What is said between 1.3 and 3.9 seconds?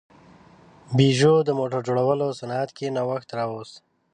د موټر جوړولو صنعت کې نوښت راوست.